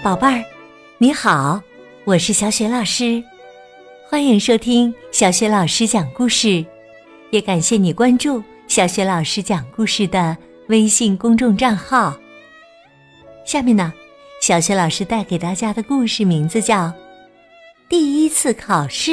[0.00, 0.44] 宝贝儿，
[0.98, 1.60] 你好，
[2.04, 3.22] 我是小雪老师，
[4.08, 6.64] 欢迎收听小雪老师讲故事，
[7.30, 10.36] 也感谢你关注小雪老师讲故事的
[10.68, 12.16] 微信公众账号。
[13.44, 13.92] 下面呢，
[14.40, 16.86] 小雪老师带给大家的故事名字叫
[17.88, 19.10] 《第一次考试》，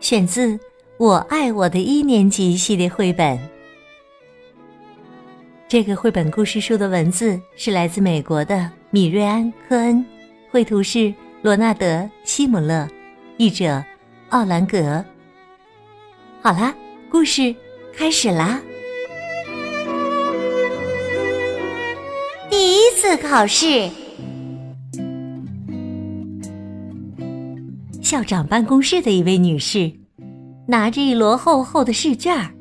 [0.00, 0.48] 选自
[0.98, 3.38] 《我爱我的一年级》系列绘本。
[5.68, 10.04] 这个绘本故事书的文字是来自美国的米瑞安·科恩，
[10.50, 11.86] 绘图是罗纳德·
[12.24, 12.88] 西姆勒，
[13.36, 13.84] 译者
[14.30, 15.04] 奥兰格。
[16.42, 16.74] 好啦，
[17.08, 17.54] 故事
[17.94, 18.60] 开始啦！
[22.50, 23.88] 第一次考试，
[28.02, 29.92] 校长办公室的一位女士
[30.66, 32.52] 拿着一摞厚厚的试卷，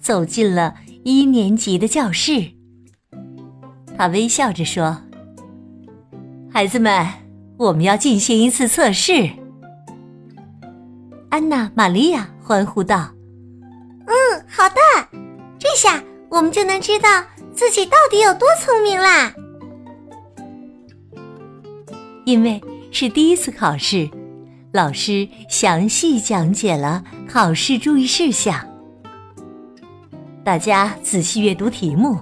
[0.00, 2.52] 走进了一年级的教室。
[3.98, 5.02] 她微笑着说
[6.54, 7.04] ：“孩子们，
[7.56, 9.28] 我们要进行一次测试。”
[11.28, 13.10] 安娜·玛利亚欢呼道
[14.06, 14.14] ：“嗯，
[14.48, 14.76] 好的，
[15.58, 19.34] 这下我们就能知道自己到底有多聪明啦！”
[22.24, 24.08] 因为是第一次考试，
[24.70, 28.64] 老师详细讲解了考试注意事项，
[30.44, 32.16] 大家仔细阅读题目。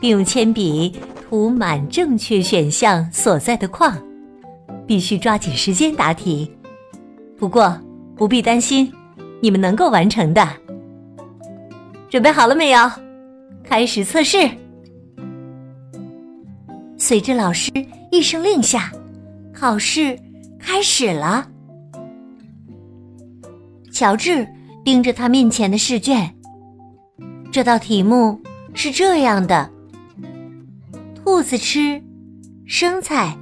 [0.00, 0.98] 并用铅笔
[1.30, 3.96] 涂满正确选项所在的框，
[4.84, 6.50] 必须抓紧时间答题。
[7.38, 7.80] 不过
[8.16, 8.92] 不必担心，
[9.40, 10.44] 你们能够完成的。
[12.08, 12.90] 准备好了没有？
[13.62, 14.50] 开始测试。
[16.98, 17.70] 随着老师
[18.10, 18.90] 一声令下，
[19.54, 20.18] 考试
[20.58, 21.46] 开始了。
[23.92, 24.44] 乔治
[24.84, 26.34] 盯着他面前的试卷，
[27.52, 28.40] 这道题目
[28.74, 29.70] 是这样的。
[31.32, 32.02] 兔子吃
[32.66, 33.38] 生菜、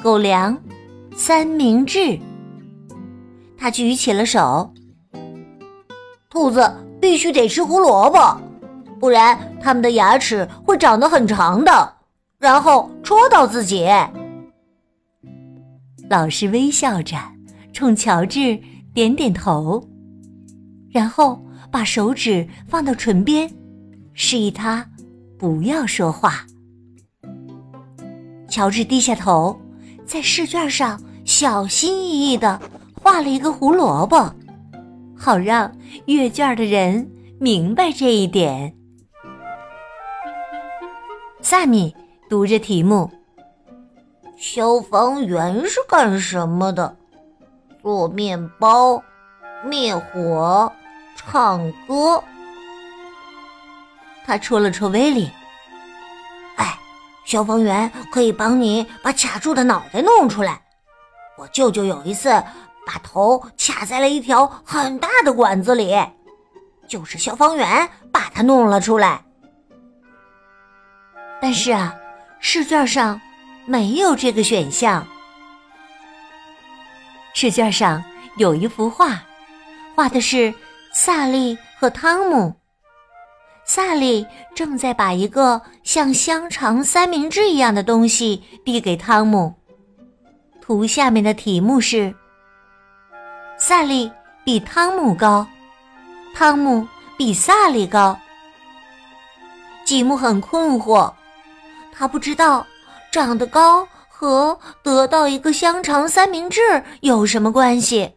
[0.00, 0.56] 狗粮、
[1.16, 2.16] 三明治。
[3.58, 4.72] 他举起了手。
[6.30, 8.40] 兔子必须得吃胡萝卜，
[9.00, 11.96] 不然它们的牙齿会长得很长的，
[12.38, 13.88] 然后戳到自己。
[16.08, 17.16] 老师微笑着
[17.72, 18.56] 冲乔治
[18.94, 19.84] 点点头，
[20.90, 23.52] 然后把手指放到唇边，
[24.14, 24.88] 示意他
[25.36, 26.46] 不要说话。
[28.56, 29.60] 乔治低下头，
[30.06, 32.58] 在试卷上小心翼翼的
[32.94, 34.34] 画了一个胡萝卜，
[35.14, 35.70] 好让
[36.06, 37.06] 阅卷的人
[37.38, 38.74] 明白这一点。
[41.42, 41.94] 萨米
[42.30, 43.10] 读着题目
[44.40, 46.96] ：“消防员是干什么的？
[47.82, 49.02] 做面包、
[49.66, 50.72] 灭火、
[51.14, 52.24] 唱歌。”
[54.24, 55.28] 他戳了戳威利。
[57.26, 60.62] 消防员可以帮你把卡住的脑袋弄出来。
[61.36, 62.30] 我舅舅有一次
[62.86, 65.94] 把头卡在了一条很大的管子里，
[66.88, 69.22] 就是消防员把它弄了出来。
[71.42, 71.94] 但是啊，
[72.38, 73.20] 试卷上
[73.66, 75.06] 没有这个选项。
[77.34, 78.02] 试卷上
[78.36, 79.20] 有一幅画，
[79.94, 80.54] 画的是
[80.94, 82.54] 萨利和汤姆。
[83.68, 89.52] 萨利正在把一个像香肠三明治一样的东西递给汤姆。
[90.60, 92.14] 图下面的题目是：
[93.58, 94.10] 萨利
[94.44, 95.44] 比汤姆高，
[96.32, 96.86] 汤姆
[97.18, 98.16] 比萨利高。
[99.84, 101.12] 吉姆很困惑，
[101.92, 102.64] 他不知道
[103.10, 106.60] 长得高和得到一个香肠三明治
[107.00, 108.12] 有什么关系，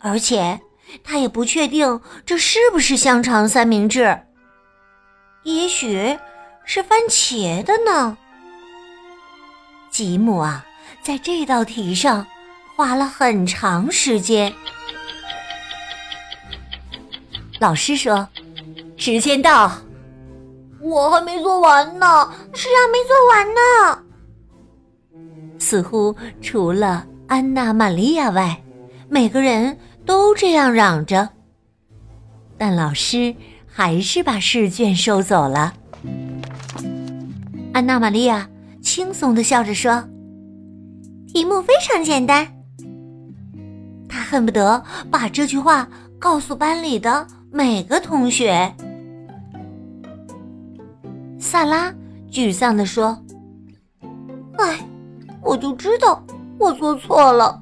[0.00, 0.60] 而且。
[1.02, 4.18] 他也不确定这是不是香肠三明治，
[5.42, 6.18] 也许
[6.64, 8.16] 是番茄的呢。
[9.90, 10.64] 吉姆啊，
[11.02, 12.26] 在这道题上
[12.76, 14.52] 花了很长时间。
[17.58, 18.28] 老师说
[18.96, 19.72] ：“时间到。”
[20.80, 24.02] 我还没做完呢，是啊，没做完呢。
[25.58, 28.62] 似乎除了安娜·玛利亚外，
[29.08, 29.78] 每个人。
[30.06, 31.28] 都这样嚷着，
[32.56, 33.34] 但老师
[33.66, 35.74] 还是把试卷收走了。
[37.72, 38.48] 安娜·玛利亚
[38.80, 40.02] 轻松的笑着说
[41.26, 42.46] ：“题目非常简单。”
[44.08, 45.86] 她恨不得把这句话
[46.18, 48.72] 告诉班里的每个同学。
[51.38, 51.92] 萨拉
[52.30, 53.22] 沮丧的说
[54.56, 54.78] ：“哎，
[55.42, 56.24] 我就知道
[56.58, 57.60] 我做错了。”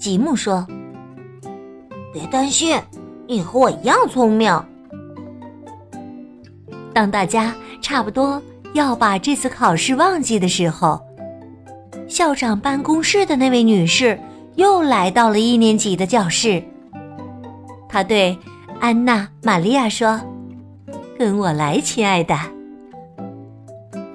[0.00, 0.66] 吉姆说
[2.10, 2.80] ：“别担心，
[3.28, 4.50] 你和我一样聪明。”
[6.94, 8.42] 当大家差不多
[8.72, 10.98] 要把这次考试忘记的时候，
[12.08, 14.18] 校长办公室的那位女士
[14.56, 16.62] 又来到了一年级的教室。
[17.86, 18.36] 她对
[18.80, 20.18] 安娜·玛利亚说
[21.18, 22.34] ：“跟我来，亲爱的。”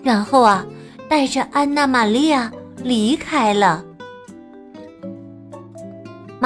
[0.04, 0.66] 然后啊，
[1.08, 2.52] 带着安娜·玛利亚
[2.84, 3.86] 离开了。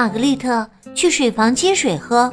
[0.00, 2.32] 玛格丽特去水房接水喝，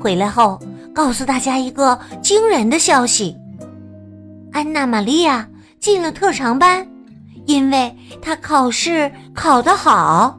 [0.00, 0.60] 回来后
[0.94, 3.36] 告诉大家一个惊人的消息。
[4.52, 5.48] 安娜·玛利亚
[5.80, 6.86] 进了特长班，
[7.46, 7.92] 因为
[8.22, 10.38] 她考试考得好。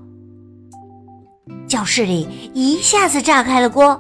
[1.67, 3.99] 教室里一下子炸开了锅，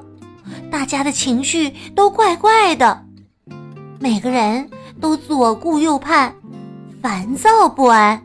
[0.71, 3.03] 大家的情绪都怪怪的，
[3.99, 4.69] 每个人
[5.01, 6.33] 都左顾右盼，
[7.01, 8.23] 烦躁不安。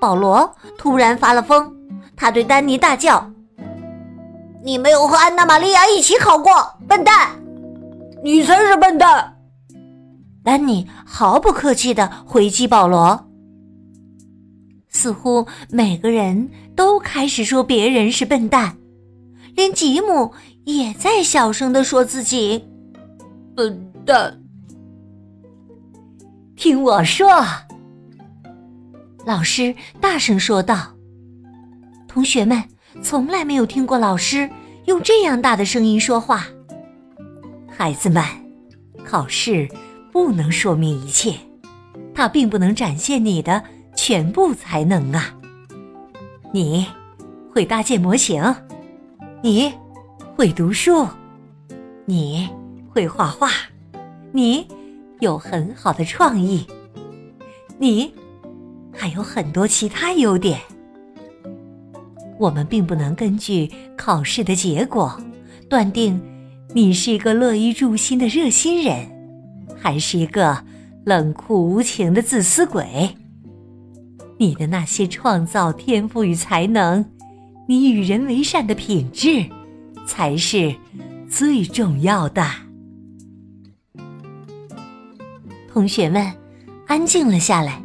[0.00, 1.70] 保罗突然发了疯，
[2.22, 3.32] 他对丹尼大叫
[4.62, 6.52] ：“你没有和安娜·玛利亚一起考过，
[6.86, 7.30] 笨蛋！
[8.22, 9.40] 你才是笨蛋！”
[10.44, 13.28] 丹尼毫不客气的回击保罗，
[14.88, 18.76] 似乎每个人都开始说别人是笨蛋，
[19.56, 20.32] 连吉姆
[20.62, 22.64] 也在小声的说自己
[23.56, 24.40] 笨蛋。
[26.54, 27.44] 听我说，
[29.26, 30.76] 老师大声说道
[32.12, 32.62] ：“同学们
[33.02, 34.50] 从来没有听过老师
[34.84, 36.46] 用这样大的声音说话。
[37.68, 38.22] 孩子们，
[39.04, 39.68] 考试。”
[40.12, 41.34] 不能说明一切，
[42.14, 43.64] 它并不能展现你的
[43.96, 45.34] 全部才能啊！
[46.52, 46.86] 你
[47.50, 48.54] 会搭建模型，
[49.42, 49.72] 你
[50.36, 51.08] 会读书，
[52.04, 52.46] 你
[52.90, 53.48] 会画画，
[54.32, 54.68] 你
[55.20, 56.66] 有很好的创意，
[57.78, 58.14] 你
[58.94, 60.60] 还有很多其他优点。
[62.42, 65.16] 我们并不能根据考试的结果
[65.70, 66.20] 断定
[66.74, 69.06] 你是一个乐于助心的热心人。
[69.78, 70.64] 还是一个
[71.04, 73.16] 冷酷无情的自私鬼。
[74.38, 77.04] 你的那些创造天赋与才能，
[77.68, 79.46] 你与人为善的品质，
[80.04, 80.74] 才是
[81.30, 82.44] 最重要的。
[85.72, 86.32] 同学们，
[86.88, 87.80] 安静了下来。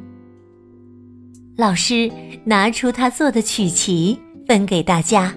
[1.58, 2.12] 老师
[2.44, 5.34] 拿出他做的曲奇，分给大家。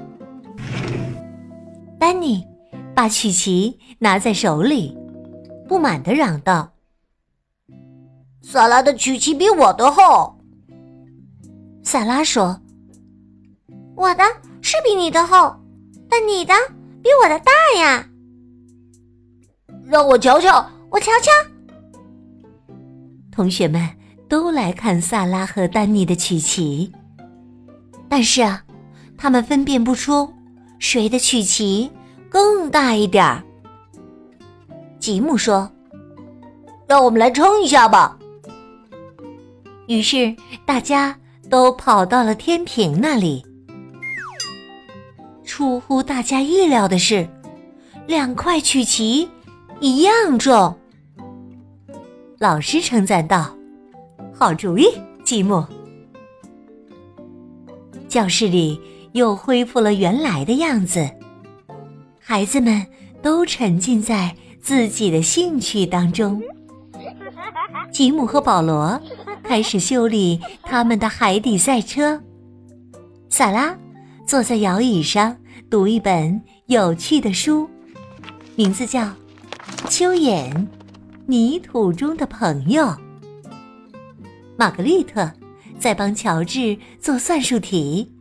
[1.98, 2.46] 丹尼
[2.94, 4.96] 把曲奇拿在手里。
[5.68, 6.72] 不满的嚷道
[8.42, 10.36] ：“萨拉的曲奇比我的厚。”
[11.84, 12.60] 萨拉说
[13.94, 14.24] ：“我的
[14.62, 15.54] 是比你的厚，
[16.08, 16.52] 但你的
[17.04, 18.04] 比我的大呀。”
[19.86, 21.30] 让我瞧瞧，我瞧瞧。
[23.30, 23.88] 同学们
[24.28, 26.92] 都来看萨拉和丹尼的曲奇，
[28.08, 28.64] 但是啊，
[29.20, 30.32] 他们分辨不出
[30.78, 31.90] 谁的曲奇
[32.30, 33.44] 更大一点儿。
[34.98, 35.70] 吉姆说
[36.88, 38.18] ：“让我们来称一下吧。”
[39.88, 40.34] 于是
[40.64, 41.14] 大家
[41.50, 43.44] 都跑到了天平那里。
[45.44, 47.28] 出乎大家意料的是，
[48.06, 49.28] 两块曲奇
[49.80, 50.74] 一样重。
[52.38, 53.54] 老师称赞道
[54.32, 54.86] ：“好主意，
[55.24, 55.62] 吉姆。”
[58.08, 58.80] 教室里
[59.12, 61.10] 又恢复了原来的样子，
[62.20, 62.86] 孩子们
[63.22, 64.34] 都沉浸在。
[64.62, 66.40] 自己的兴趣当中，
[67.90, 69.00] 吉姆和保罗
[69.42, 72.20] 开始修理他们的海底赛车。
[73.30, 73.74] 萨拉
[74.26, 75.34] 坐在摇椅上
[75.70, 77.68] 读一本有趣的书，
[78.54, 79.00] 名字叫
[79.86, 80.66] 《蚯蚓：
[81.24, 82.84] 泥土中的朋友》。
[84.58, 85.32] 玛格丽特
[85.78, 88.12] 在帮乔治做算术题。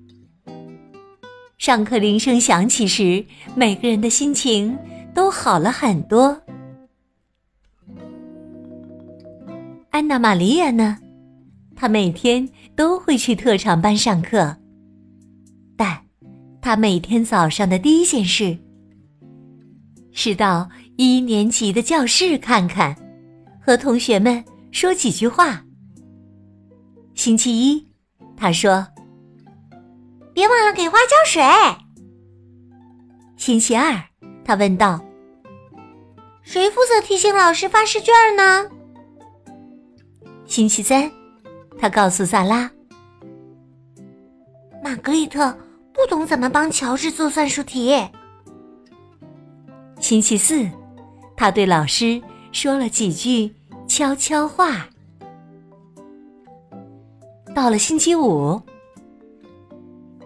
[1.70, 3.24] 上课铃声响起时，
[3.56, 4.76] 每个人的心情。
[5.14, 6.42] 都好了很多。
[9.92, 10.98] 安娜·玛利亚呢？
[11.76, 14.58] 她每天都会去特长班上课，
[15.78, 15.96] 但
[16.60, 18.58] 她每天早上的第一件事
[20.12, 22.96] 是到一年级的教室看看，
[23.62, 25.64] 和同学们说几句话。
[27.14, 27.88] 星期一，
[28.36, 28.88] 她说
[30.40, 31.44] ：“别忘了给花浇水。”
[33.36, 34.02] 星期二。
[34.46, 35.00] 他问道
[36.42, 38.66] ：“谁负责提醒老师发试卷呢？”
[40.48, 41.12] 星期三，
[41.78, 42.72] 他告诉萨拉
[44.82, 45.56] ：“玛格丽特
[45.94, 47.94] 不懂怎么帮乔治做算术题。”
[50.00, 50.68] 星期四，
[51.36, 52.20] 他对老师
[52.54, 53.54] 说了几句
[53.88, 54.88] 悄悄话。
[57.54, 58.60] 到了星期五，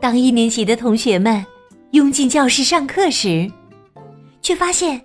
[0.04, 1.46] 当一年级的同学们
[1.92, 3.50] 拥进教室上课时，
[4.42, 5.02] 却发现，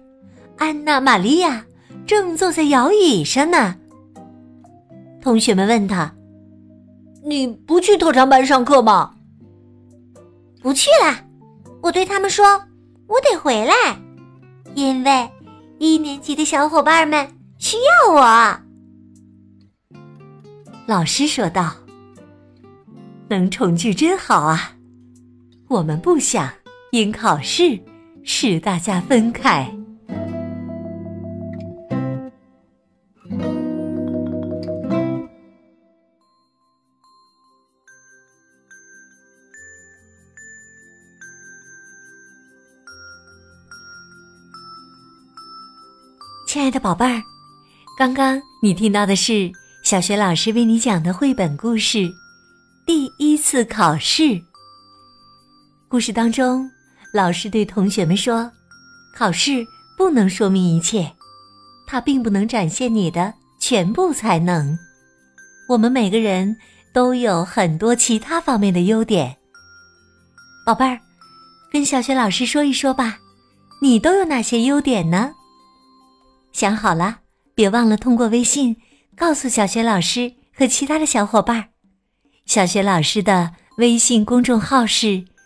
[0.56, 1.64] 安娜·玛利亚
[2.04, 3.76] 正坐在摇椅上呢。
[5.20, 6.12] 同学们问他
[7.24, 9.14] ：“你不去特长班上课吗
[10.60, 11.24] ？”“不去啦！”
[11.80, 12.60] 我对他们说
[13.06, 13.72] ：“我得回来，
[14.74, 15.30] 因为
[15.78, 17.24] 一年级的小伙伴们
[17.58, 18.60] 需要我。”
[20.86, 21.72] 老师说道
[23.30, 24.72] ：“能重聚真好啊！
[25.68, 26.50] 我们不想
[26.92, 27.78] 因考试
[28.24, 29.70] 使大家分开。”
[46.48, 47.22] 亲爱的宝贝儿，
[47.98, 49.52] 刚刚你听到的是
[49.84, 51.98] 小学老师为你讲的绘本故事
[52.86, 54.22] 《第一次考试》。
[55.90, 56.70] 故事当中，
[57.14, 58.52] 老师对同学们说
[59.16, 59.66] ：“考试
[59.96, 61.10] 不能说明一切，
[61.86, 64.78] 它并不能展现你的全部才能。
[65.66, 66.54] 我们每个人
[66.92, 69.34] 都有很多其他方面的优点。”
[70.66, 71.00] 宝贝儿，
[71.72, 73.16] 跟小学老师说一说吧，
[73.80, 75.32] 你都有哪些优点呢？
[76.52, 77.20] 想好了，
[77.54, 78.76] 别忘了通过微信
[79.16, 81.70] 告诉小学老师和其他的小伙伴。
[82.44, 85.24] 小学老师的微信公众号是“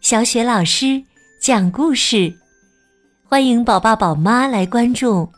[0.00, 1.02] 小雪老师
[1.42, 2.34] 讲故事”，
[3.22, 5.28] 欢迎宝爸宝妈来关注。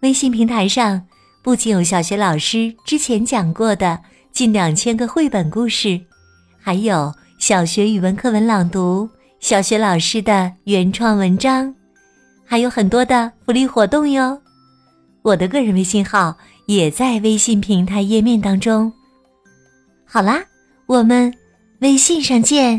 [0.00, 1.02] 微信平台上
[1.42, 3.98] 不仅有小学老师之前讲过的
[4.30, 5.98] 近两千个绘本故事，
[6.60, 9.08] 还有小学语文课文朗读、
[9.40, 11.74] 小学老师的原创文章，
[12.44, 14.38] 还有很多的福利活动哟。
[15.22, 18.92] 我的个人微信号也在微信平台页面当中。
[20.04, 20.38] 好啦，
[20.84, 21.32] 我们
[21.80, 22.78] 微信上见。